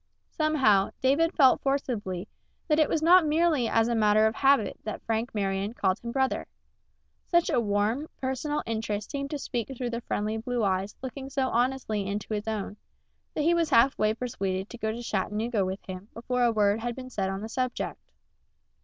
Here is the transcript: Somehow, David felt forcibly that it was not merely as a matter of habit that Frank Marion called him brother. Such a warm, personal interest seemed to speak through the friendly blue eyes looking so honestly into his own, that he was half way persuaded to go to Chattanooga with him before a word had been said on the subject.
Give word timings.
Somehow, 0.31 0.89
David 0.99 1.31
felt 1.35 1.61
forcibly 1.61 2.27
that 2.67 2.79
it 2.79 2.89
was 2.89 3.03
not 3.03 3.23
merely 3.23 3.67
as 3.67 3.87
a 3.87 3.93
matter 3.93 4.25
of 4.25 4.33
habit 4.33 4.79
that 4.83 5.03
Frank 5.03 5.35
Marion 5.35 5.75
called 5.75 5.99
him 5.99 6.11
brother. 6.11 6.47
Such 7.27 7.51
a 7.51 7.59
warm, 7.61 8.07
personal 8.17 8.63
interest 8.65 9.11
seemed 9.11 9.29
to 9.29 9.37
speak 9.37 9.69
through 9.77 9.91
the 9.91 10.01
friendly 10.01 10.37
blue 10.37 10.63
eyes 10.63 10.95
looking 11.03 11.29
so 11.29 11.49
honestly 11.49 12.07
into 12.07 12.33
his 12.33 12.47
own, 12.47 12.77
that 13.35 13.43
he 13.43 13.53
was 13.53 13.69
half 13.69 13.95
way 13.95 14.15
persuaded 14.15 14.71
to 14.71 14.77
go 14.79 14.91
to 14.91 15.03
Chattanooga 15.03 15.63
with 15.63 15.85
him 15.87 16.07
before 16.15 16.41
a 16.45 16.51
word 16.51 16.79
had 16.79 16.95
been 16.95 17.11
said 17.11 17.29
on 17.29 17.41
the 17.41 17.47
subject. 17.49 17.99